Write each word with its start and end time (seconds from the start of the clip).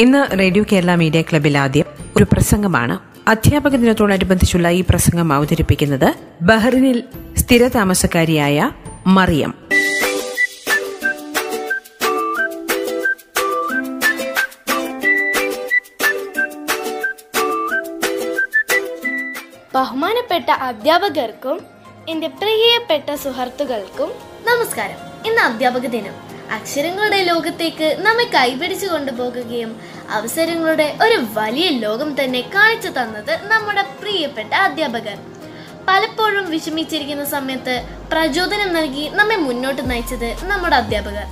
ഇന്ന് 0.00 0.38
radio 0.38 0.64
Kerala 0.72 0.94
media 0.94 1.22
ക്ലബിൽ 1.22 1.58
ആദ്യം 1.58 1.84
ഒരു 2.16 2.26
പ്രസംഗമാണ്. 2.32 2.98
അധ്യാപക 3.28 3.68
ദിനത്തോടനുബന്ധിച്ചുള്ള 3.68 4.68
ഈ 4.68 4.84
പ്രസംഗം 4.90 5.32
അവതരിപ്പിക്കുന്നത് 5.32 6.14
ബഹ്റിനിൽ 6.42 7.02
സ്ഥിരതാമസക്കാരിയായ 7.36 8.70
മറിയം. 9.06 9.54
ബഹുമാനപ്പെട്ട 19.74 20.50
അധ്യാപകർക്കും 20.50 21.60
എന്റെ 22.08 22.26
പ്രിയപ്പെട്ട 22.26 23.14
സുഹൃത്തുക്കൾക്കും 23.14 24.08
നമസ്കാരം. 24.46 24.96
ഇന്ന് 25.26 25.40
അധ്യാപക 25.40 25.86
ദിനം. 25.86 26.30
അക്ഷരങ്ങളുടെ 26.50 27.24
ലോകത്തേക്ക് 27.24 27.96
നമ്മെ 28.00 28.24
കൈപിടിച്ചു 28.24 28.86
കൊണ്ടുപോകുകയും 28.86 29.76
അവസരങ്ങളുടെ 30.10 30.96
ഒരു 31.04 31.16
വലിയ 31.34 31.68
ലോകം 31.84 32.20
തന്നെ 32.20 32.40
കാണിച്ചു 32.40 32.88
തന്നത് 32.88 33.40
നമ്മുടെ 33.52 33.82
പ്രിയപ്പെട്ട 34.00 34.54
അധ്യാപകർ 34.54 35.18
പലപ്പോഴും 35.88 36.50
വിഷമിച്ചിരിക്കുന്ന 36.50 37.24
സമയത്ത് 37.24 37.74
പ്രചോദനം 38.10 38.72
നൽകി 38.72 39.08
നമ്മെ 39.08 39.36
മുന്നോട്ട് 39.36 39.90
നയിച്ചത് 39.90 40.28
നമ്മുടെ 40.42 40.76
അധ്യാപകർ 40.76 41.26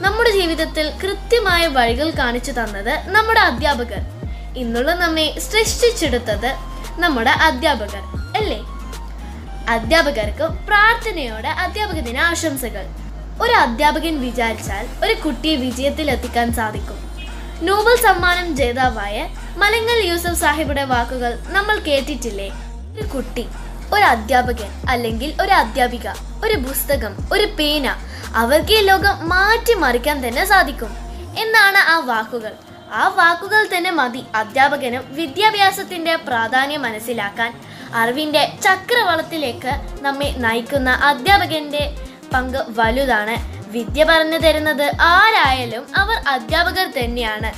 നമ്മുടെ 0.00 0.30
ജീവിതത്തിൽ 0.30 0.86
കൃത്യമായ 1.02 1.66
വഴികൾ 1.66 2.10
കാണിച്ചു 2.10 2.52
തന്നത് 2.52 2.92
നമ്മുടെ 3.06 3.40
അധ്യാപകർ 3.40 4.02
ഇന്നുള്ള 4.56 4.94
നമ്മെ 4.94 5.26
സൃഷ്ടിച്ചെടുത്തത് 5.38 6.50
നമ്മുടെ 6.98 7.30
അധ്യാപകർ 7.30 8.02
അല്ലേ? 8.38 8.58
അധ്യാപകർക്ക് 9.68 10.44
പ്രാർത്ഥനയോടെ 10.68 11.48
അധ്യാപക 11.64 11.98
ദിന 12.00 12.18
ആശംസകൾ. 12.18 12.84
ഒരു 13.42 13.52
അധ്യാപകൻ 13.52 14.20
വിചാരിച്ചാൽ 14.20 14.86
ഒരു 15.04 15.14
കുട്ടിയെ 15.14 15.56
വിജയത്തിൽ 15.56 16.10
എത്തിക്കാൻ 16.10 16.52
സാധിക്കും. 16.52 16.98
നോബൽ 17.60 18.02
സമ്മാനം 18.02 18.56
ജേതാവായ 18.56 19.28
മലങ്ങൽ 19.56 20.04
യൂസഫ് 20.04 20.40
സാഹിബുടെ 20.40 20.84
വാക്കുകൾ 20.84 21.38
നമ്മൾ 21.46 21.78
കേട്ടിട്ടില്ലേ? 21.78 22.52
ഒരു 22.98 23.06
കുട്ടി 23.06 23.48
ഒരു 23.92 24.04
അധ്യാപകൻ 24.04 24.90
അല്ലെങ്കിൽ 24.90 25.42
ഒരു 25.42 25.52
അധ്യാപിക 25.52 26.08
ഒരു 26.44 26.54
പുസ്തകം 26.54 27.16
ഒരു 27.32 27.46
പേന 27.46 27.94
അവർക്ക് 28.36 28.72
ഈ 28.72 28.80
ലോകം 28.80 29.28
മാറ്റിമറിക്കാൻ 29.28 30.28
തന്നെ 30.28 30.44
സാധിക്കും. 30.44 30.90
എന്നാണ് 31.38 31.78
ആ 31.78 31.98
വാക്കുകൾ. 31.98 32.52
ആ 32.92 33.08
വാക്കുകൾ 33.08 33.68
തന്നെ 33.76 33.90
മതി 33.90 34.24
അധ്യാപകനും 34.34 35.04
വിദ്യാഭ്യാസത്തിന്റെ 35.08 36.16
പ്രാധാന്യം 36.16 36.82
മനസ്സിലാക്കാൻ. 36.82 37.60
അറിവിന്റെ 37.94 38.52
ചക്രവളത്തിലേക്ക് 38.62 39.72
നമ്മെ 40.02 40.34
നയിക്കുന്ന 40.36 40.90
അധ്യാപകന്റെ 40.90 41.96
പങ്ക് 42.34 42.58
വലുതാണ്. 42.68 43.51
വിദ്യ 43.72 44.04
പറഞ്ഞു 44.04 44.38
തരുന്നത് 44.38 44.86
ആരായാലും 45.00 45.84
അവർ 45.96 46.18
അധ്യാപകർ 46.28 46.86
തന്നെയാണ്. 46.98 47.50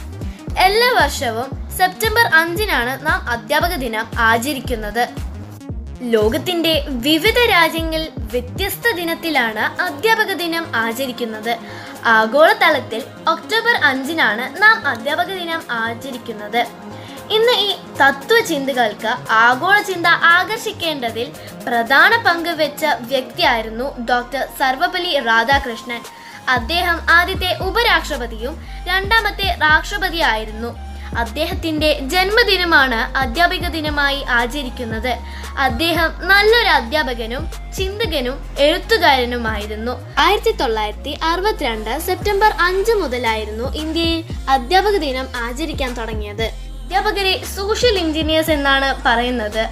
എല്ലാ 0.58 0.88
വർഷവും 1.02 1.48
സെപ്റ്റംബർ 1.78 2.26
അഞ്ചിനാണ് 2.34 3.06
നാം 3.06 3.20
അധ്യാപക 3.28 3.74
ദിനം 3.84 4.06
ആചരിക്കുന്നത്. 4.18 5.04
ലോകത്തിന്റെ 6.14 6.72
വിവിധ 7.06 7.38
രാജ്യങ്ങളിൽ 7.50 8.08
വ്യത്യസ്ത 8.32 8.92
ദിനത്തിലാണ് 8.96 9.64
അധ്യാപക 9.82 10.32
ദിനം 10.32 10.64
ആചരിക്കുന്നത്. 10.74 11.52
ആഗോളതലത്തിൽ 12.06 13.02
ഒക്ടോബർ 13.28 13.76
അഞ്ചിനാണ് 13.84 14.62
നാം 14.62 14.76
അധ്യാപക 14.86 15.30
ദിനം 15.40 15.62
ആചരിക്കുന്നത്. 15.70 16.60
ഇന്ന് 17.30 17.52
ഈ 17.52 17.74
തത്വചിന്തകൾക്ക് 18.00 19.12
ആഗോള 19.30 19.80
ചിന്ത 19.80 20.06
ആകർഷിക്കേണ്ടതിൽ 20.06 21.32
പ്രധാന 21.64 22.22
പങ്ക് 22.26 22.48
വെച്ച 22.48 22.84
വ്യക്തിയായിരുന്നു 23.00 24.04
ഡോക്ടർ 24.10 24.46
സർവപള്ളി 24.58 25.18
രാധാകൃഷ്ണൻ. 25.18 26.00
അദ്ദേഹം 26.48 27.00
ആദ്യത്തെ 27.10 27.58
ഉപരാഷ്ട്രപതിയും 27.60 28.66
രണ്ടാമത്തെ 28.84 29.56
രാഷ്ട്രപതിയായിരുന്നു. 29.62 30.94
അദ്ദേഹത്തിന്റെ 31.18 32.00
ജന്മദിനമാണ് 32.00 33.16
അധ്യാപിക 33.16 33.68
ദിനമായി 33.68 34.22
ആചരിക്കുന്നത്. 34.22 35.12
അദ്ദേഹം 35.58 36.28
നല്ലൊരു 36.28 36.68
അധ്യാപകനും 36.68 37.50
ചിന്തകനും 37.76 38.36
എഴുത്തുകാരനുമായിരുന്നു. 38.58 39.92
ആയിരത്തി 40.18 40.50
തൊള്ളായിരത്തി 40.50 41.18
അറുപത്തിരണ്ട് 41.22 41.98
സെപ്റ്റംബർ 41.98 42.52
അഞ്ച് 42.60 42.92
മുതലായിരുന്നു 42.92 43.74
ഇന്ത്യയിൽ 43.74 44.24
അധ്യാപക 44.48 44.96
ദിനം 44.96 45.28
ആചരിക്കാൻ 45.36 45.94
തുടങ്ങിയത്. 45.94 46.63
അധ്യാപകരെ 46.84 47.34
സോഷ്യൽ 47.56 47.94
എഞ്ചിനീയേഴ്സ് 47.98 48.50
എന്നാണ് 48.54 48.88
പറയുന്നത്. 49.04 49.62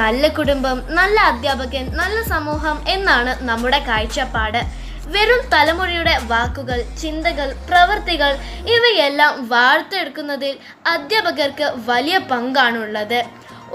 നല്ല 0.00 0.28
കുടുംബം 0.36 0.76
നല്ല 0.98 1.16
അധ്യാപകൻ 1.30 1.84
നല്ല 1.98 2.18
സമൂഹം 2.30 2.76
എന്നാണ് 2.88 3.32
നമ്മുടെ 3.48 3.78
കാഴ്ചപ്പാട്. 3.88 4.58
വെറും 5.14 5.40
തലമുറയുടെ 5.54 6.14
വാക്കുകൾ 6.30 6.78
ചിന്തകൾ 7.02 7.48
പ്രവൃത്തികൾ 7.68 8.30
ഇവയെല്ലാം 8.74 9.34
വാർത്തെടുക്കുന്നതിൽ 9.48 10.54
അധ്യാപകർക്ക് 10.94 11.66
വലിയ 11.90 12.18
പങ്കാണുള്ളത്. 12.30 13.20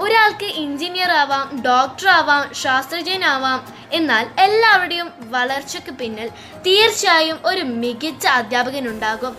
ഒരാൾക്ക് 0.04 0.48
എഞ്ചിനീയർ 0.62 1.12
ആവാം 1.22 1.46
ഡോക്ടർ 1.66 2.08
ആവാം 2.08 2.42
ശാസ്ത്രജ്ഞനാവാം 2.62 3.60
എന്നാൽ 3.98 4.26
എല്ലാവരുടെയും 4.46 5.10
വളർച്ചയ്ക്ക് 5.36 5.94
പിന്നിൽ 6.00 6.28
തീർച്ചയായും 6.66 7.38
ഒരു 7.44 7.64
മികച്ച 7.82 8.26
അധ്യാപകനുണ്ടാകും 8.40 9.36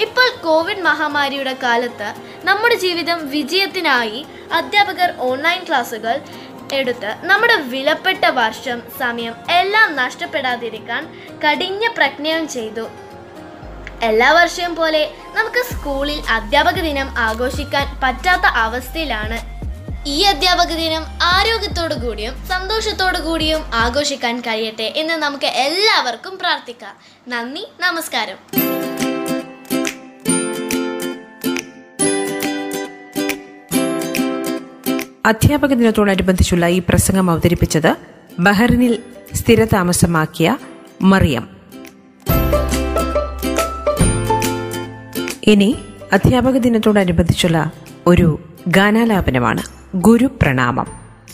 ഇപ്പോൾ 0.00 0.28
കോവിഡ് 0.44 0.84
മഹാമാരിയുടെ 0.86 1.52
കാലത്ത് 1.62 2.06
നമ്മുടെ 2.44 2.74
ജീവിതം 2.74 3.30
വിജയത്തിനായി 3.30 4.26
അധ്യാപകർ 4.52 5.14
ഓൺലൈൻ 5.18 5.64
ക്ലാസ്സുകൾ 5.64 6.20
എടുത്ത് 6.72 7.16
നമ്മുടെ 7.22 7.56
വിലപ്പെട്ട 7.56 8.24
വർഷം 8.26 8.82
സമയം 9.00 9.34
എല്ലാം 9.50 9.96
നഷ്ടപ്പെടാതിരിക്കാൻ 9.96 11.02
കഠിന 11.44 11.88
പ്രജ്ഞയും 11.96 12.48
ചെയ്തു. 12.48 12.90
എല്ലാ 14.02 14.32
വർഷവും 14.32 14.74
പോലെ 14.74 15.10
നമുക്ക് 15.34 15.62
സ്കൂളിൽ 15.72 16.22
അധ്യാപക 16.30 16.78
ദിനം 16.80 17.18
ആഘോഷിക്കാൻ 17.18 18.00
പറ്റാത്ത 18.02 18.46
അവസ്ഥയിലാണ്. 18.46 19.38
ഈ 20.06 20.22
അധ്യാപക 20.22 20.66
ദിനം 20.66 21.04
ആരോഗ്യത്തോടു 21.22 21.94
കൂടിയും 21.94 22.46
സന്തോഷത്തോടു 22.48 23.18
കൂടിയും 23.18 23.64
ആഘോഷിക്കാൻ 23.74 24.40
കഴിയട്ടെ 24.40 24.92
എന്ന് 24.96 25.14
നമുക്ക് 25.14 25.46
എല്ലാവർക്കും 25.46 26.38
പ്രാർത്ഥിക്കാം. 26.38 26.96
നന്ദി 27.28 27.68
നമസ്കാരം. 27.80 28.38
അധ്യാപക 35.26 35.68
ദിനത്തോടനുബന്ധിച്ചുള്ള 35.68 36.66
ഈ 36.66 36.82
പ്രസംഗം 36.88 37.30
അവതരിപ്പിച്ചത് 37.30 37.96
ബഹ്റിനിൽ 38.40 38.98
സ്ഥിരതാമസമാക്കിയ 39.34 40.56
മറിയം. 41.02 41.48
ഇനി 45.46 45.76
അധ്യാപക 46.12 46.56
ദിനത്തോടനുബന്ധിച്ചുള്ള 46.58 47.72
ഒരു 48.06 48.40
ഗാനാലാപനമാണ് 48.68 49.62
ഗുരു 49.94 50.26
പ്രണാമം. 50.42 50.86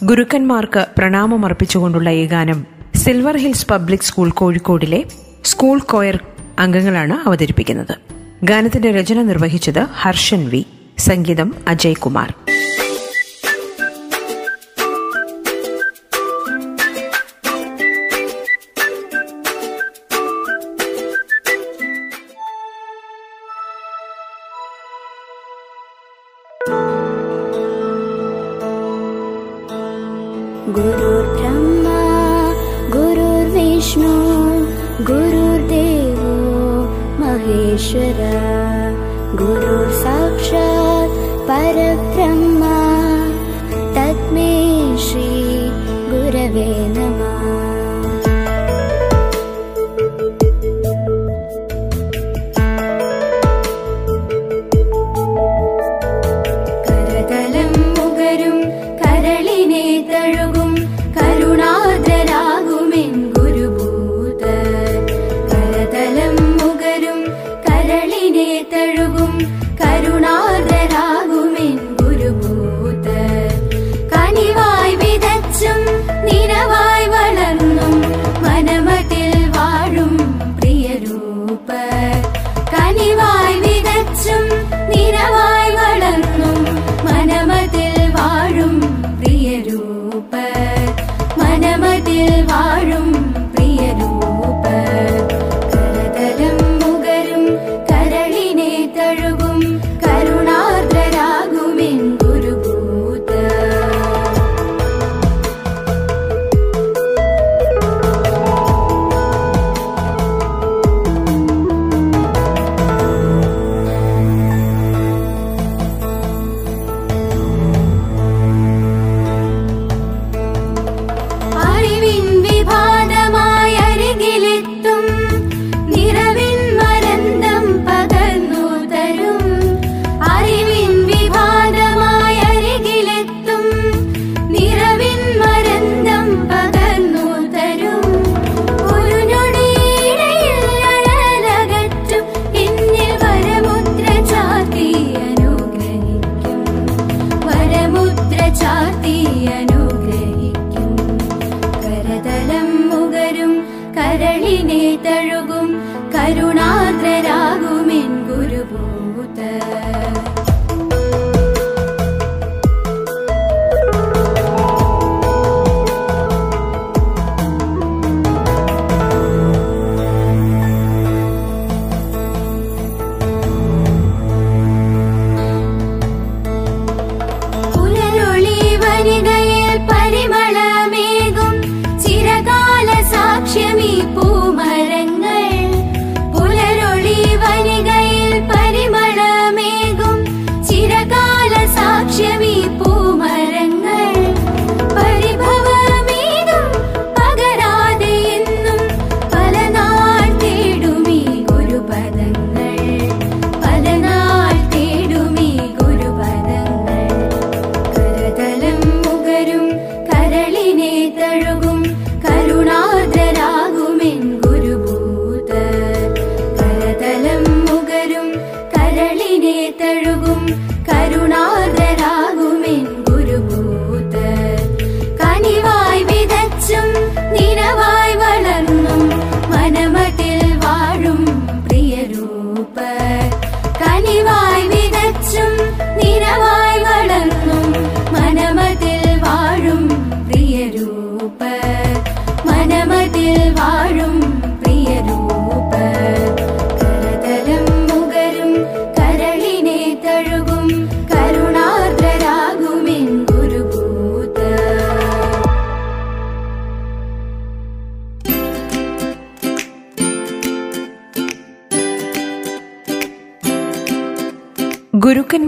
ഗുരുക്കന്മാർക്ക് 0.05 0.87
പ്രണാമം 0.99 1.45
അർപ്പിച്ചുകൊണ്ടുള്ള 1.45 2.11
ഈ 2.11 2.27
ഗാനം 2.27 2.67
സിൽവർ 2.97 3.37
ഹിൽസ് 3.37 3.67
പബ്ലിക് 3.67 4.01
സ്കൂൾ 4.01 4.31
കോഴിക്കോടിലെ 4.31 5.05
സ്കൂൾ 5.45 5.79
കോയർ 5.79 6.25
അംഗങ്ങളാണ് 6.59 7.29
അവതരിപ്പിക്കുന്നത്. 7.29 7.97
ഗാനത്തിന്റെ 8.45 8.93
രചന 8.93 9.23
നിർവഹിച്ചത് 9.23 9.81
ഹർഷൻ 9.81 10.49
വി. 10.49 10.67
സംഗീതം 10.99 11.55
അജയ് 11.69 11.95
കുമാർ 11.95 12.35
should 37.89 38.21
I 38.21 38.93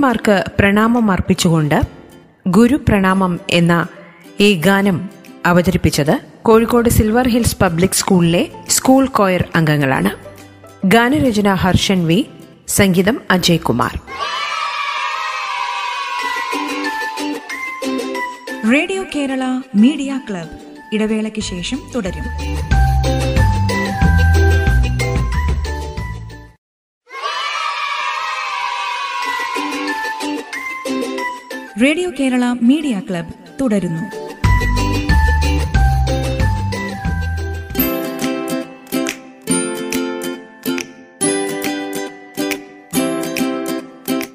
ഗുരുക്കന്മാർക്ക് 0.01 0.45
പ്രണാമം 0.59 1.11
അർപ്പിച്ചുകൊണ്ട് 1.11 1.81
ഗുരുപ്രണാമം 2.49 3.41
എന്ന 3.51 3.87
ഈ 4.41 4.55
ഗാനം 4.55 5.11
അവതരിപ്പിച്ചത് 5.47 6.21
കോഴിക്കോട് 6.43 6.89
സിൽവർ 6.89 7.29
ഹിൽസ് 7.29 7.57
പബ്ലിക് 7.63 7.91
സ്കൂളിലെ 7.91 8.49
സ്കൂൾ 8.69 9.07
കോയർ 9.07 9.45
അംഗങ്ങളാണ്. 9.55 10.11
ഗാനരചന 10.87 11.55
ഹർഷൻ 11.55 12.07
വി 12.07 12.19
സംഗീതം 12.69 13.21
Ajay 13.31 13.59
Kumar. 13.59 13.95
Radio 18.73 19.05
Kerala 19.15 19.45
media 19.75 20.21
club. 20.31 20.57
ഇടവേളയ്ക്ക് 20.93 21.41
ശേഷം 21.41 21.79
തുടരും. 21.95 22.27
റേഡിയോ 31.83 32.11
കേരള 32.21 32.57
മീഡിയ 32.63 33.03
ക്ലബ് 33.11 33.35
തുടരുന്നു. 33.61 34.03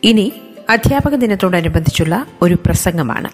ഇനി 0.03 0.33
അധ്യാപക 0.69 1.15
ദിനത്തോടനുബന്ധിച്ചുള്ള 1.15 2.25
ഒരു 2.41 2.53
പ്രസംഗമാണ്. 2.53 3.29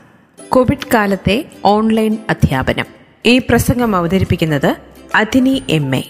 കോവിഡ് 0.50 0.88
കാലത്തെ 0.94 1.46
ഓൺലൈൻ 1.66 2.18
അധ്യാപനം. 2.30 2.86
ഈ 3.26 3.38
പ്രസംഗം 3.38 3.96
അവതരിപ്പിക്കുന്നത് 3.96 4.76
അതിനി 5.16 5.64
എം 5.70 5.96
എ. 5.96 6.04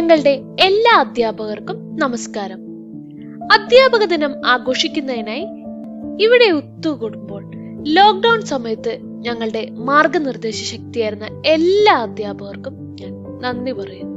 ഞങ്ങളുടെ 0.00 0.42
എല്ലാ 0.60 1.00
അധ്യാപകർക്കും 1.00 1.96
നമസ്കാരം. 1.96 2.58
അധ്യാപക 3.52 4.04
ദിനം 4.04 4.46
ആഘോഷിക്കുന്നതിനായി 4.46 5.46
ഇവിടെ 6.20 6.50
ഒത്തുകൂടുമ്പോൾ 6.50 7.50
ലോക്ക്ഡൌൺ 7.88 8.42
സമയത്ത് 8.42 8.98
ഞങ്ങളുടെ 9.02 9.70
മാർഗനിർദ്ദേശ 9.70 10.74
ശക്തിയായിരുന്ന 10.74 11.42
എല്ലാ 11.46 11.94
അധ്യാപകർക്കും 11.94 12.96
ഞാൻ 13.00 13.40
നന്ദി 13.42 13.72
പറയുന്നു. 13.72 14.16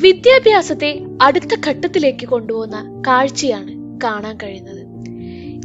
വിദ്യാഭ്യാസത്തെ 0.00 1.00
അടുത്ത 1.22 1.60
ഘട്ടത്തിലേക്ക് 1.66 2.26
കൊണ്ടുപോകുന്ന 2.26 3.02
കാഴ്ചയാണ് 3.06 4.00
കാണാൻ 4.04 4.38
കഴിയുന്നത്. 4.42 4.86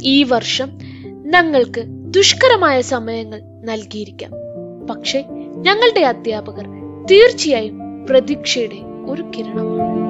ഈ 0.02 0.22
വർഷം 0.22 0.78
ഞങ്ങൾക്ക് 1.06 1.84
ദുഷ്കരമായ 1.86 2.80
സമയങ്ങൾ 2.80 3.40
നൽകിയിരിക്കാം. 3.64 4.30
പക്ഷേ 4.90 5.24
ഞങ്ങളുടെ 5.56 6.00
അധ്യാപകർ 6.00 6.77
തീർച്ചയായും 7.10 8.06
പ്രതീക്ഷയുടെ 8.06 8.78
ഒരു 9.10 9.22
കിരണമാണ്. 9.22 10.08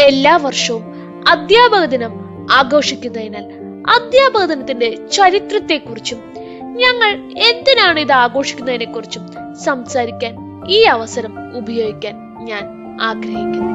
എല്ലാ 0.00 0.36
വർഷവും 0.36 0.84
അധ്യാപക 1.28 1.84
ദിനം 1.84 2.12
ആഘോഷിക്കുന്നതിനാൽ 2.52 3.44
അധ്യാപക 3.96 4.44
ദിനത്തിന്റെ 4.44 4.96
ചരിത്രത്തെക്കുറിച്ചും 5.12 6.20
ഞങ്ങൾ 6.76 7.10
എന്തിനാണ് 7.38 8.00
ഇത് 8.00 8.12
ആഘോഷിക്കുന്നതിനെ 8.12 8.92
കുറിച്ചും 8.92 9.26
സംസാരിക്കാൻ 9.64 10.36
ഈ 10.68 10.82
അവസരം 10.82 11.56
ഉപയോഗിക്കാൻ 11.56 12.14
ഞാൻ 12.44 12.64
ആഗ്രഹിക്കുന്നു. 13.00 13.74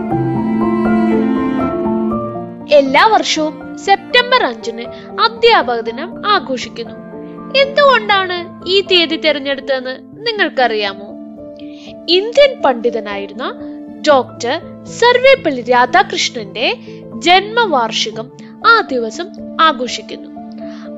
എല്ലാ 2.76 3.08
വർഷവും 3.08 3.78
സെപ്റ്റംബർ 3.78 4.44
അഞ്ചിന് 4.44 4.86
അധ്യാപക 5.22 5.80
ദിനം 5.80 6.28
ആഘോഷിക്കുന്നു. 6.28 7.09
എന്തുകൊണ്ടാണ് 7.58 8.70
ഈ 8.70 8.82
തീയതി 8.82 9.16
തിരഞ്ഞെടുത്തതെന്ന് 9.16 10.28
നിങ്ങൾക്കറിയാമോ? 10.28 11.06
ഇന്ത്യൻ 12.10 12.62
പണ്ഡിതനായിരുന്ന 12.62 13.54
ഡോക്ടർ 14.08 14.86
സർവേപ്പള്ളി 14.86 15.62
രാധാകൃഷ്ണന്റെ 15.62 16.78
ജന്മവാർഷികം 17.18 18.32
ആ 18.68 18.88
ദിവസം 18.92 19.26
ആഘോഷിക്കുന്നു. 19.62 20.30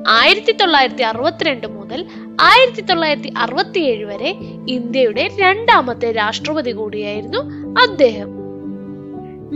ആയിരത്തി 0.08 0.52
തൊള്ളായിരത്തി 0.52 1.02
അറുപത്തിരണ്ട് 1.02 1.66
മുതൽ 1.66 2.06
ആയിരത്തി 2.40 2.80
തൊള്ളായിരത്തി 2.80 3.32
അറുപത്തിയേഴ് 3.38 4.04
വരെ 4.04 4.36
ഇന്ത്യയുടെ 4.68 5.30
രണ്ടാമത്തെ 5.40 6.12
രാഷ്ട്രപതി 6.12 6.70
കൂടിയായിരുന്നു 6.70 7.38
അദ്ദേഹം. 7.80 8.28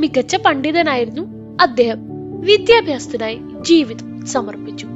മികച്ച 0.00 0.36
പണ്ഡിതനായിരുന്നു 0.36 1.22
അദ്ദേഹം. 1.62 1.98
വിദ്യാഭ്യാസത്തിനായി 2.40 3.40
ജീവിതം 3.60 4.26
സമർപ്പിച്ചു. 4.26 4.86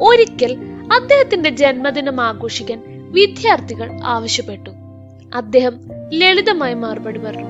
ഒരിക്കൽ 0.00 0.73
അദ്ദേഹത്തിന്റെ 0.92 1.50
ജന്മദിനം 1.50 2.20
ആഘോഷിക്കാൻ 2.20 2.82
വിദ്യാർത്ഥികൾ 3.12 4.00
ആവശ്യപ്പെട്ടു. 4.04 4.70
അദ്ദേഹം 5.34 5.80
ലളിതമായി 6.12 6.74
മറുപടി 6.74 7.18
പറഞ്ഞു. 7.18 7.46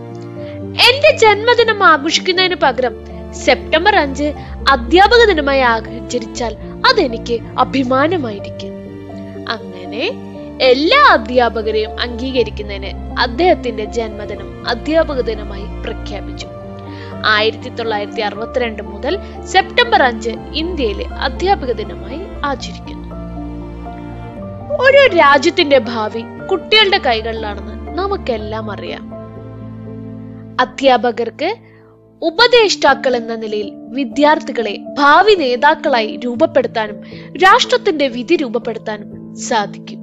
എന്റെ 0.64 1.16
ജന്മദിനം 1.16 1.84
ആഘോഷിക്കുന്നതിന് 1.84 2.54
പകരം 2.54 2.94
സെപ്റ്റംബർ 3.32 3.96
അഞ്ച് 3.96 4.32
അധ്യാപക 4.70 5.24
ദിനമായി 5.28 5.60
ആചരിച്ചാൽ 5.60 6.56
അതെനിക്ക് 6.88 7.38
അഭിമാനമായിരിക്കും. 7.58 8.72
അങ്ങനെ 9.50 10.12
എല്ലാ 10.62 11.08
അധ്യാപകരെയും 11.12 12.00
അംഗീകരിക്കുന്നതിന് 12.00 13.18
അദ്ദേഹത്തിന്റെ 13.20 13.84
ജന്മദിനം 13.84 14.68
അധ്യാപക 14.68 15.20
ദിനമായി 15.20 15.82
പ്രഖ്യാപിച്ചു. 15.82 16.46
ആയിരത്തി 17.26 17.68
തൊള്ളായിരത്തി 17.68 18.20
അറുപത്തിരണ്ട് 18.20 18.82
മുതൽ 18.82 19.18
സെപ്റ്റംബർ 19.44 20.02
അഞ്ച് 20.02 20.30
ഇന്ത്യയിലെ 20.54 21.04
അധ്യാപക 21.04 21.72
ദിനമായി 21.72 22.20
ആചരിക്കുന്നു. 22.44 23.03
ഒരു 24.80 25.16
രാജ്യത്തിന്റെ 25.16 25.78
ഭാവി 25.78 26.46
കുട്ടികളുടെ 26.50 26.98
കൈകളിലാണെന്ന് 26.98 27.98
നമുക്കെല്ലാം 27.98 28.70
അറിയാം. 28.70 29.14
അധ്യാപകർക്ക് 30.60 31.56
ഉപദേഷ്ടാക്കൾ 32.22 33.16
എന്ന 33.16 33.34
നിലയിൽ 33.34 33.72
വിദ്യാർത്ഥികളെ 33.74 34.78
ഭാവി 34.98 35.34
നേതാക്കളായി 35.34 36.20
രൂപപ്പെടുത്താനും 36.24 37.00
രാഷ്ട്രത്തിന്റെ 37.36 38.08
വിധി 38.08 38.36
രൂപപ്പെടുത്താനും 38.36 39.34
സാധിക്കും. 39.36 39.98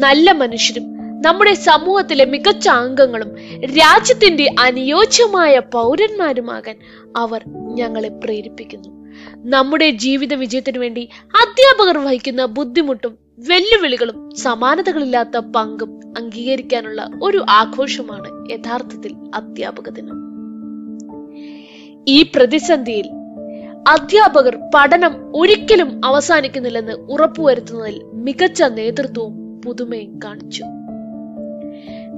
നല്ല 0.00 0.32
മനുഷ്യരും 0.32 0.92
നമ്മുടെ 1.26 1.54
സമൂഹത്തിലെ 1.54 2.24
മികച്ച 2.24 2.68
അംഗങ്ങളും 2.68 3.36
രാജ്യത്തിന്റെ 3.64 4.54
അനുയോജ്യമായ 4.60 5.58
പൗരന്മാരുമാകാൻ 5.58 6.76
അവർ 7.16 7.42
ഞങ്ങളെ 7.48 8.08
പ്രേരിപ്പിക്കുന്നു. 8.08 9.01
നമ്മുടെ 9.36 9.90
ജീവിത 9.90 10.34
വിജയത്തിനു 10.34 10.78
വേണ്ടി 10.78 11.08
അധ്യാപകർ 11.24 11.98
വഹിക്കുന്ന 11.98 12.44
ബുദ്ധിമുട്ടും 12.44 13.18
വെല്ലുവിളികളും 13.38 14.30
സമാനതകളില്ലാത്ത 14.36 15.36
പങ്കും 15.36 16.00
അംഗീകരിക്കാനുള്ള 16.18 17.10
ഒരു 17.22 17.44
ആഘോഷമാണ് 17.48 18.52
യഥാർത്ഥത്തിൽ 18.52 19.12
അധ്യാപക 19.34 19.88
ദിനം. 19.88 20.18
ഈ 22.08 22.22
പ്രതിസന്ധിയിൽ 22.22 23.08
അധ്യാപകർ 23.88 24.58
പഠനം 24.74 25.36
ഒരിക്കലും 25.36 26.00
അവസാനിക്കുന്നില്ലെന്ന് 26.04 26.92
ഉറപ്പുവരുത്തുന്നതിൽ 26.92 28.02
മികച്ച 28.04 28.62
നേതൃത്വവും 28.62 29.60
പുതുമയും 29.60 30.20
കാണിച്ചു. 30.24 30.64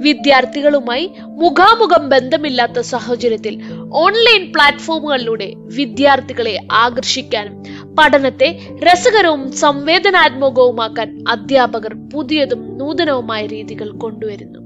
വിദ്യാർത്ഥികളുമായി 0.03 1.13
മുഖാമുഖം 1.21 2.09
ബന്ധമില്ലാത്ത 2.09 2.79
സാഹചര്യത്തിൽ 2.79 3.63
ഓൺലൈൻ 3.93 4.53
പ്ലാറ്റ്ഫോമുകളിലൂടെ 4.53 5.55
വിദ്യാർത്ഥികളെ 5.57 6.59
ആകർഷിക്കാനും 6.73 7.65
പഠനത്തെ 7.99 8.61
രസകരവും 8.83 9.53
സംവേദനാത്മകവുമാക്കാൻ 9.53 11.25
അധ്യാപകർ 11.29 11.95
പുതിയതും 12.15 12.79
നൂതനവുമായ 12.79 13.47
രീതികൾ 13.47 13.91
കൊണ്ടുവരുന്നു. 13.91 14.59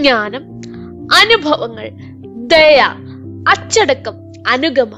ജ്ഞാനം 0.00 0.44
അനുഭവങ്ങൾ 1.20 1.90
ദയ 2.46 2.80
അച്ചടക്കം 3.48 4.32
അനുഗമ 4.48 4.92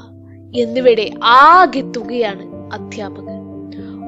എന്നിവയുടെ 0.55 1.11
ആകെ 1.23 1.81
തുകയാണ് 1.81 2.73
അധ്യാപകർ. 2.73 3.32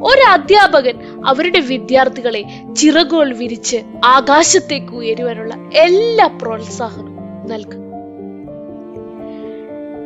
ഒരു 0.03 0.31
അധ്യാപകൻ 0.31 1.23
അവരുടെ 1.25 1.59
വിദ്യാർത്ഥികളെ 1.59 2.43
ചിറകുകൾ 2.75 3.33
വിരിച്ച് 3.33 3.77
ആകാശത്തേക്ക് 4.05 4.93
ഉയരുവാനുള്ള 4.93 5.53
എല്ലാ 5.73 6.27
പ്രോത്സാഹനവും 6.41 7.47
നൽകും. 7.47 7.85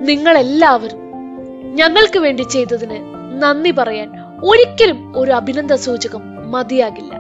നിങ്ങൾ 0.05 0.37
എല്ലാവരും 0.37 0.99
ഞങ്ങൾക്ക് 1.75 2.19
വേണ്ടി 2.19 2.41
ചെയ്തതിന് 2.41 2.97
നന്ദി 3.43 3.71
പറയാൻ 3.71 4.11
ഒരിക്കലും 4.43 5.17
ഒരു 5.17 5.31
അഭിനന്ദ 5.31 5.73
സൂചകം 5.73 6.51
മതിയാകില്ല. 6.51 7.13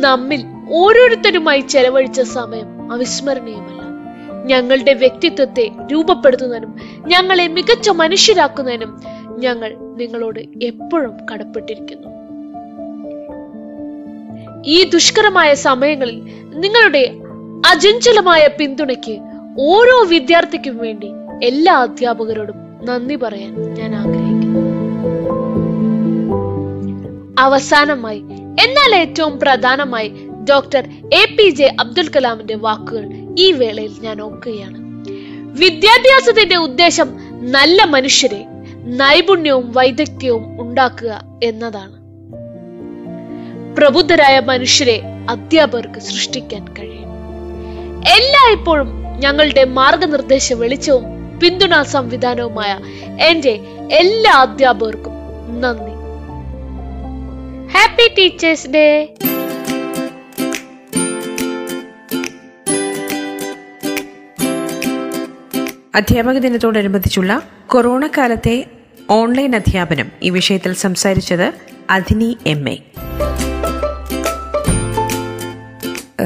നമ്മിൽ 0.00 0.44
ഓരോരുത്തരുമായി 0.72 1.60
ചെലവഴിച്ച 1.60 2.20
സമയം 2.20 2.92
അവിസ്മരണീയമല്ല. 2.92 3.80
ഞങ്ങളുടെ 4.44 4.92
വ്യക്തിത്വത്തെ 4.92 5.70
രൂപപ്പെടുത്തുന്നതിനും 5.92 6.76
ഞങ്ങളെ 7.06 7.48
മികച്ച 7.48 7.90
മനുഷ്യരാക്കുന്നതിനും 7.90 9.00
ഞങ്ങൾ 9.40 9.70
നിങ്ങളോട് 9.96 10.40
എപ്പോഴും 10.62 11.14
കടപ്പെട്ടിരിക്കുന്നു. 11.32 12.08
ഈ 14.66 14.78
ദുഷ്കരമായ 14.90 15.54
സമയങ്ങളിൽ 15.54 16.18
നിങ്ങളുടെ 16.54 17.04
അചഞ്ചലമായ 17.70 18.48
പിന്തുണയ്ക്ക് 18.58 19.16
ഓരോ 19.58 20.04
വിദ്യാർത്ഥിക്കും 20.04 20.76
വേണ്ടി 20.78 21.08
എല്ലാ 21.42 21.74
അധ്യാപകരോടും 21.82 22.58
നന്ദി 22.84 23.16
പറയാൻ 23.16 23.52
ഞാൻ 23.74 23.94
ആഗ്രഹിക്കുന്നു. 23.94 24.60
അവസാനമായി 27.38 28.22
എന്നാൽ 28.64 28.94
ഏറ്റവും 28.94 29.40
പ്രധാനമായി 29.40 30.08
doctor 30.50 30.82
A 31.14 31.24
P 31.36 31.50
J 31.50 31.68
Abdul 31.80 32.08
കലാമിന്റെ 32.08 32.56
വാക്കുകൾ 32.56 33.04
ഈ 33.38 33.52
വേളയിൽ 33.52 33.92
ഞാൻ 34.00 34.20
ഓർക്കുകയാണ് 34.20 34.78
വിദ്യാഭ്യാസത്തിന്റെ 35.60 36.56
ഉദ്ദേശം 36.56 37.08
നല്ല 37.52 37.84
മനുഷ്യരെ 37.84 38.42
നൈപുണ്യവും 38.86 39.72
വൈദഗ്ധ്യവും 39.72 40.60
ഉണ്ടാക്കുക 40.60 41.20
എന്നതാണ്. 41.42 42.00
പ്രബുദ്ധരായ 43.74 44.40
മനുഷ്യരെ 44.40 45.02
അധ്യാപകർക്ക് 45.28 46.00
സൃഷ്ടിക്കാൻ 46.00 46.64
കഴിയും. 46.74 47.10
എല്ലായ്പ്പോഴും 48.16 49.18
ഞങ്ങളുടെ 49.18 49.64
മാർഗനിർദ്ദേശ 49.64 50.52
വെളിച്ചവും 50.52 51.04
പിന്തുണാ 51.40 51.82
സംവിധാനവുമായ 51.82 52.78
എന്റെ 53.28 53.60
എല്ലാ 53.90 54.32
അധ്യാപകർക്കും 54.32 55.12
നന്ദി. 55.60 55.90
ഹാപ്പി 57.72 58.14
ടീച്ചേഴ്സ് 58.18 58.68
ഡേ 58.68 59.14
അധ്യാപക 65.94 66.38
ദിനത്തോടനുബന്ധിച്ചുള്ള 66.38 67.32
കൊറോണ 67.66 68.06
കാലത്തെ 68.18 68.56
ഓൺലൈൻ 69.10 69.56
അധ്യാപനം 69.56 70.12
ഈ 70.22 70.30
വിഷയത്തിൽ 70.30 70.72
സംസാരിച്ചത് 70.74 71.46
Adhini 71.90 72.38
M 72.46 72.68
A. 72.68 72.76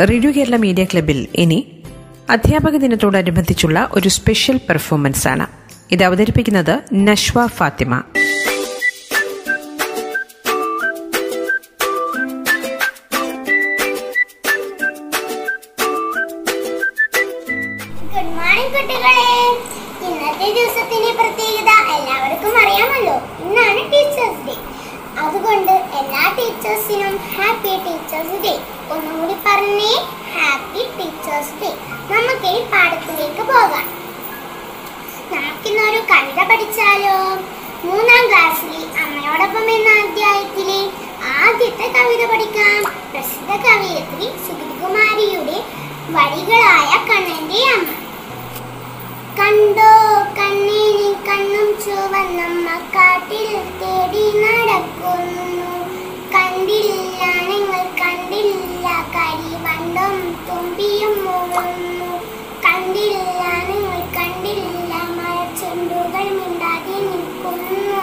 Radio 0.07 0.33
Kerala 0.37 0.57
media 0.57 0.85
ക്ലബിൽ 0.85 1.29
ഇനി 1.35 1.59
അധ്യാപക 2.31 2.77
ദിനത്തോടനുബന്ധിച്ചുള്ള 2.77 3.89
ഒരു 3.93 4.09
സ്പെഷ്യൽ 4.09 4.61
പെർഫോമൻസ് 4.69 5.29
ആണ് 5.29 5.47
ഇത് 5.91 6.05
അവതരിപ്പിക്കുന്നത് 6.05 6.75
നഷ്വ 6.95 7.47
ഫാത്തിമ. 7.47 7.95
വരികളായ 46.13 46.91
കണ്ണന്റെ 47.09 47.61
അമ്മ. 47.75 47.89
കണ്ടോ 49.39 49.93
കണ്ണേ 50.39 50.83
കണ്ണും 51.29 51.69
ചുവന്നമ്മ 51.85 52.67
കാട്ടിൽ 52.95 53.49
തേടി 53.81 54.25
നടക്കുന്നു. 54.43 55.71
കണ്ടില്ല 56.35 57.23
നിങ്ങൾ 57.49 57.83
കണ്ടില്ല 58.03 58.87
കരിവണ്ടും 59.17 60.17
തുമ്പിയും 60.49 61.15
മുഴുന്നു 61.25 62.13
കണ്ടില്ല 62.67 63.43
നിങ്ങൾ 63.71 64.01
കണ്ടില്ല 64.19 64.93
മഴച്ചെണ്ടുകൾ 65.19 66.27
മിണ്ടാതെ 66.39 66.97
നിൽക്കുന്നു. 67.09 68.01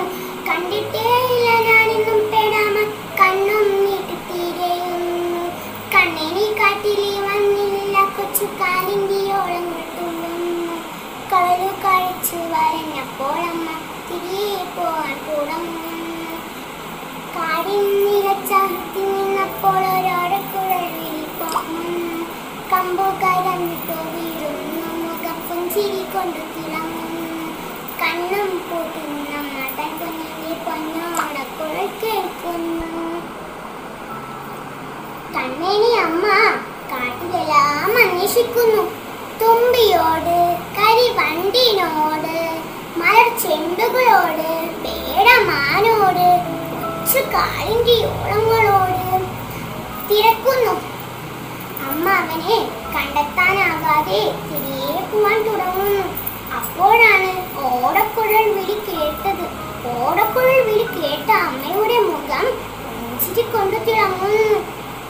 കണ്ടിട്ടേ 0.49 1.07
കാലിന്റെയോളങ്ങൾ 8.45 9.81
തുള്ളുന്നു 9.97 10.75
കഴിച്ചു 11.83 12.35
വരഞ്ഞപ്പോഴമ്മ 12.35 13.67
തിരികെ 14.07 14.63
പോവാൻ 14.75 15.15
തുടങ്ങുന്നു 15.27 16.31
കാടിൻ 17.35 17.83
നിലച്ചാഹത്തിൽ 18.05 19.05
നിന്നപ്പോൾ 19.13 19.81
ഒരോടക്കുഴൽ 19.95 20.85
വിളിപ്പോകുന്നു 20.95 22.25
കമ്പു 22.71 23.07
കരഞ്ഞിട്ടോ 23.21 23.99
വീഴുന്നു. 24.13 24.89
മുഖം 25.03 25.37
പുഞ്ചിരി 25.49 26.03
കൊണ്ട് 26.13 26.41
തിളങ്ങുന്നു. 26.55 27.47
കണ്ണും 28.01 28.51
പൂട്ടുന്ന 28.67 29.35
മടൻ 29.53 29.91
കുഞ്ഞിന്റെ 29.99 30.53
പൊന്നോടക്കുഴൽ 30.65 31.87
കേൾക്കുന്നു. 32.01 33.21
കണ്ണേനി 35.35 35.91
അമ്മ 36.05 36.25
കാട്ടിലെല്ലാം 37.31 37.91
അന്വേഷിക്കുന്നു. 38.01 38.83
തുമ്പിയോട് 39.41 40.37
കരിവണ്ടിനോട് 40.77 42.35
മലർ 42.99 43.27
ചെണ്ടുകളോട് 43.43 44.49
പേടമാനോട് 44.83 46.27
കൊച്ചു 46.79 47.21
കാളിന്റെ 47.33 47.95
ഓളങ്ങളോട് 48.15 49.05
തിരക്കുന്നു. 50.09 50.75
അമ്മ 51.89 52.05
അവനെ 52.23 52.57
കണ്ടെത്താനാകാതെ 52.95 54.21
തിരികെ 54.49 54.99
പോവാൻ 55.11 55.37
തുടങ്ങുന്നു. 55.47 56.05
അപ്പോഴാണ് 56.59 57.31
ഓടക്കുഴൽ 57.67 58.45
വിളി 58.57 58.77
കേട്ടത്. 58.89 59.45
ഓടക്കുഴൽ 59.93 60.59
വിളി 60.69 60.87
കേട്ട 60.97 61.29
അമ്മയുടെ 61.47 61.99
മുഖം 62.09 62.47
പുഞ്ചിരി 62.83 63.45
കൊണ്ട് 63.47 63.77
തിളങ്ങുന്നു. 63.87 64.59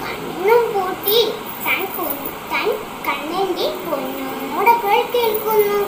കണ്ണും 0.01 0.61
പൂട്ടി 0.73 1.21
തൻ 1.65 1.85
കു- 1.97 2.15
തൻ 2.51 2.67
കണ്ണന്റെ 3.07 3.67
പൊന്നോടക്കുഴൽ 3.85 5.01
കേൾക്കുന്നു. 5.15 5.79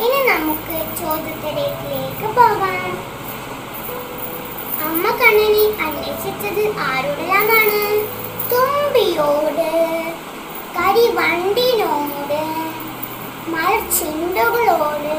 ഇനി 0.00 0.28
നമുക്ക് 0.28 0.96
ചോദ്യത്തിലേക്ക് 1.00 2.34
പോകാം. 2.36 2.92
അമ്മ 4.84 5.10
കണ്ണനെ 5.10 5.64
അന്വേഷിച്ചത് 5.84 6.80
ആരോടെല്ലാമാണ് 6.80 7.82
തുമ്പിയോട് 8.52 9.68
കരിവണ്ടിനോട് 10.76 12.42
മരച്ചിണ്ടുകളോട് 13.48 15.16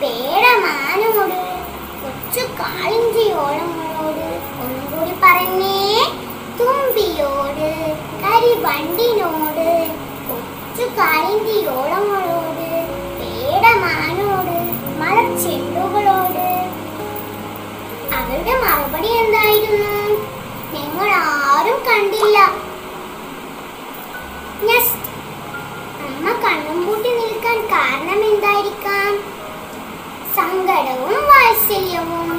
പേടമാനോട് 0.00 1.40
കൊച്ചു 2.02 2.40
കാളിഞ്ചിയോളങ്ങളോട് 2.60 4.26
ഒന്നും 4.60 4.86
കൂടി 4.92 5.14
പറഞ്ഞേ 5.22 5.80
തുമ്പിയോട് 6.60 7.68
കരിവണ്ടിനോട് 8.24 9.68
കൊച്ചു 10.98 11.10
കാളിഞ്ചിയോളങ്ങളോട് 11.10 12.68
പേടമാനോട് 13.18 14.54
മലച്ചെണ്ടുകളോട്. 15.00 16.46
അവരുടെ 18.16 18.54
മറുപടി 18.62 19.10
എന്തായിരുന്നു? 19.18 19.92
നിങ്ങൾ 20.74 21.10
ആരും 21.18 21.78
കണ്ടില്ല. 21.88 22.38
അമ്മ 26.06 26.26
കണ്ണും 26.44 26.78
പൂട്ടി 26.86 27.10
നിൽക്കാൻ 27.18 27.60
കാരണം 27.74 28.20
എന്തായിരിക്കാം? 28.30 29.12
സങ്കടവും 30.36 31.20
വാത്സല്യവും. 31.30 32.30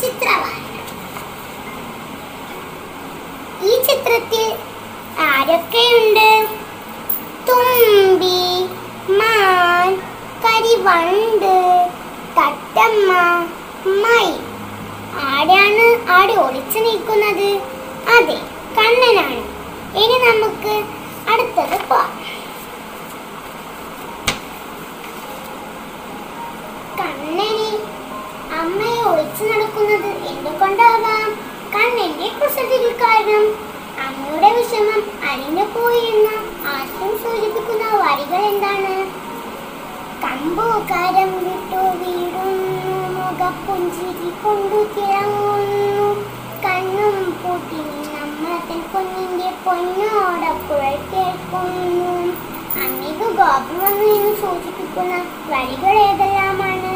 ചിത്രവായന. 0.00 0.78
ഈ 3.70 3.82
ചിത്രത്തിൽ 3.88 4.44
ആരൊക്കെയുണ്ട്? 5.28 6.28
കരിവണ്ട് 10.72 11.54
തട്ടമ്മ 12.36 13.10
മൈ. 14.02 14.28
ആരാണ് 15.30 15.86
ആടെ 16.16 16.34
ഒളിച്ചു 16.44 16.78
നിൽക്കുന്നത്? 16.86 17.48
അതെ 18.14 18.36
കണ്ണനാണ്. 18.76 19.40
ഇനി 20.02 20.16
നമുക്ക് 20.26 20.74
അടുത്തത് 21.32 21.76
പോവാം. 21.90 22.12
കണ്ണനെ 27.00 27.52
അമ്മയെ 28.60 29.02
ഒളിച്ചു 29.10 29.44
നടക്കുന്നത് 29.52 30.10
എന്തുകൊണ്ടാവാം? 30.32 31.28
കണ്ണന്റെ 31.74 32.30
കുസൃതികൾ 32.38 32.94
കാരണം 33.04 33.44
അമ്മയുടെ 34.06 34.52
വിഷമം 34.58 35.02
അലിഞ്ഞു 35.32 35.66
പോയി 35.74 36.00
എന്ന 36.14 36.30
ആശയം 36.76 37.12
സൂചിപ്പിക്കുന്ന 37.24 37.84
വരികൾ 38.04 38.42
എന്താണ്? 38.52 38.96
കമ്പൂകാരം 40.22 41.30
വിട്ടു 41.44 41.80
വീടുന്നു 42.00 42.96
മുഖപ്പുഞ്ചിരി 43.14 44.30
കൊണ്ടു 44.42 44.80
തിളങ്ങുന്നു. 44.94 46.08
കണ്ണും 46.64 47.16
പൂട്ടി 47.40 47.80
നമ്മത്തിൽ 48.14 48.80
കുഞ്ഞിന്റെ 48.92 49.50
പൊന്നോടക്കുഴൽ 49.64 50.96
കേൾക്കുന്നു. 51.12 52.12
അന്നിത് 52.82 53.26
ഗോപം 53.38 53.78
വന്നു 53.84 54.06
എന്ന് 54.16 54.32
സൂചിപ്പിക്കുന്ന 54.42 55.14
വരികൾ 55.52 55.96
ഏതെല്ലാമാണ്? 56.08 56.94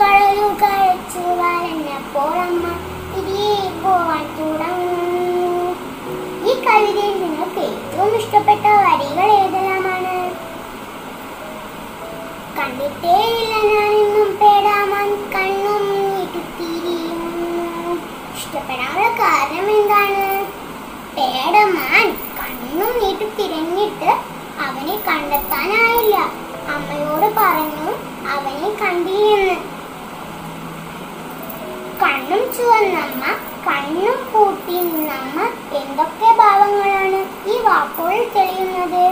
കടലു 0.00 0.48
കഴിച്ചു 0.62 1.24
വരഞ്ഞപ്പോൾ 1.40 2.34
അമ്മ 2.46 2.64
തിരികെ 3.12 3.82
പോവാൻ 3.84 4.24
തുടങ്ങുന്നു. 4.38 5.76
ഈ 6.50 6.54
കവിതയിൽ 6.64 7.16
നിങ്ങൾക്ക് 7.22 7.60
ഏറ്റവും 7.60 8.16
ഇഷ്ടപ്പെട്ട 8.16 8.66
വരികൾ 8.84 9.28
ഏതെല്ലാമാണ് 9.40 9.59
പേടാമാൻ 14.40 15.10
കണ്ണും 15.34 15.84
കാരണം 19.20 19.70
എന്താണ്? 19.70 20.26
പേടമാൻ 21.16 22.06
കണ്ണും 22.40 22.92
അവനെ 24.58 24.96
അമ്മയോട് 26.74 27.34
പറഞ്ഞു 27.34 27.88
അവനെ 28.28 28.70
കണ്ണും 28.82 29.42
കണ്ണും 32.02 32.44
എന്തൊക്കെ 35.72 36.30
ഈ 37.46 37.58
വാക്കുകളിൽ 37.58 39.08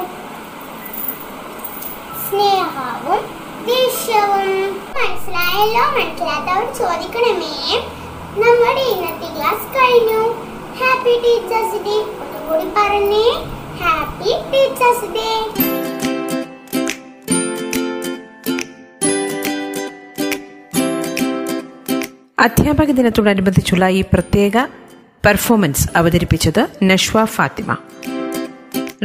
സ്നേഹവും 2.22 3.20
ദേഷ്യവും 3.68 4.72
മനസ്സിലായല്ലോ? 4.72 5.84
മനസ്സിലാത്തവർ 5.96 6.66
ചോദിക്കണമേ. 6.74 7.54
നമ്മുടെ 8.42 8.80
ഇന്നത്തെ 8.80 9.28
ക്ലാസ് 9.36 9.66
കഴിഞ്ഞു. 9.76 10.22
ഹാപ്പി 10.80 11.10
ടീച്ചേഴ്സ് 11.10 11.84
ഡേ 11.84 11.96
ഒന്നുകൂടി 12.22 12.64
പറഞ്ഞേ. 12.64 13.26
ഹാപ്പി 13.84 14.32
ടീച്ചേഴ്സ് 14.52 15.04
ഡേ 15.04 15.28
അധ്യാപക 22.38 22.90
ദിനത്തോടനുബന്ധിച്ചുള്ള 22.90 23.88
ഈ 23.88 24.04
പ്രത്യേക 24.12 24.66
പെർഫോമൻസ് 25.26 25.88
അവതരിപ്പിച്ചത് 25.96 26.68
നഷ്വ 26.82 27.24
ഫാത്തിമ. 27.24 27.76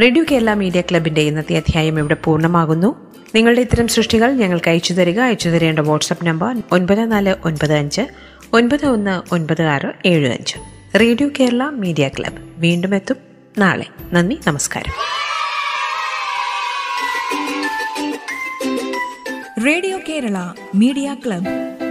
റേഡിയോ 0.02 0.24
കേരള 0.30 0.54
മീഡിയ 0.54 0.80
ക്ലബിന്റെ 0.80 1.20
ഇന്നത്തെ 1.20 1.56
അധ്യായം 1.56 1.98
ഇവിടെ 1.98 2.14
പൂർണമാകുന്നു. 2.14 3.03
നിങ്ങളുടെ 3.34 3.60
ഇത്തരം 3.60 3.88
സൃഷ്ടികൾ 3.88 4.32
ഞങ്ങൾക്ക് 4.32 4.68
അയച്ചു 4.68 4.92
തരിക. 4.92 5.20
അയച്ചു 5.20 5.48
തരേണ്ട 5.48 5.78
വാട്സ്ആപ്പ് 5.78 6.26
നമ്പർ 6.26 6.62
ഒൻപത് 6.72 7.12
നാല് 7.12 7.34
ഒൻപത് 7.44 7.72
അഞ്ച് 7.72 8.02
ഒൻപത് 8.52 8.86
ഒന്ന് 8.86 9.34
ഒൻപത് 9.34 9.62
ആറ് 9.62 9.92
ഏഴ് 10.06 10.32
അഞ്ച്. 10.32 10.56
Radio 11.00 11.28
Kerala 11.40 11.64
media 11.64 12.08
club. 12.08 12.36
വീണ്ടും 12.56 12.94
എത്തും 12.94 13.16
നാളെ. 13.58 13.86
നന്ദി 14.12 14.38
നമസ്കാരം. 14.46 14.92
Radio 19.66 19.98
Kerala 20.08 20.52
media 20.74 21.16
club. 21.26 21.83